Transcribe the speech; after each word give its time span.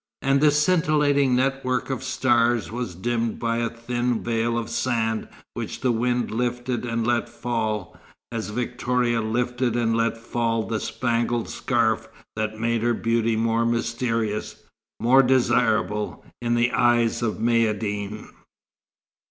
And 0.23 0.41
the 0.41 0.49
scintillating 0.49 1.35
network 1.35 1.91
of 1.91 2.01
stars 2.03 2.71
was 2.71 2.95
dimmed 2.95 3.37
by 3.37 3.57
a 3.57 3.69
thin 3.69 4.23
veil 4.23 4.57
of 4.57 4.67
sand 4.71 5.27
which 5.53 5.81
the 5.81 5.91
wind 5.91 6.31
lifted 6.31 6.85
and 6.87 7.05
let 7.05 7.29
fall, 7.29 7.95
as 8.31 8.49
Victoria 8.49 9.21
lifted 9.21 9.75
and 9.75 9.95
let 9.95 10.17
fall 10.17 10.63
the 10.65 10.79
spangled 10.79 11.49
scarf 11.49 12.07
that 12.35 12.59
made 12.59 12.81
her 12.81 12.95
beauty 12.95 13.35
more 13.35 13.63
mysterious, 13.63 14.63
more 14.99 15.21
desirable, 15.21 16.25
in 16.41 16.55
the 16.55 16.71
eyes 16.71 17.21
of 17.21 17.35
Maïeddine. 17.35 18.27